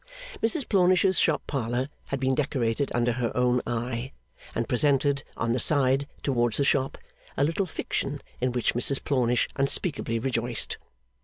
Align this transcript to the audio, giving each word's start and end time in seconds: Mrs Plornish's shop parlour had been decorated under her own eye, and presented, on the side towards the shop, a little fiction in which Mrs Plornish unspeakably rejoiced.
Mrs 0.41 0.67
Plornish's 0.67 1.19
shop 1.19 1.43
parlour 1.45 1.87
had 2.07 2.19
been 2.19 2.33
decorated 2.33 2.91
under 2.95 3.11
her 3.11 3.31
own 3.37 3.61
eye, 3.67 4.13
and 4.55 4.67
presented, 4.67 5.23
on 5.37 5.53
the 5.53 5.59
side 5.59 6.07
towards 6.23 6.57
the 6.57 6.63
shop, 6.63 6.97
a 7.37 7.43
little 7.43 7.67
fiction 7.67 8.19
in 8.39 8.51
which 8.51 8.73
Mrs 8.73 9.03
Plornish 9.03 9.47
unspeakably 9.57 10.17
rejoiced. 10.17 10.79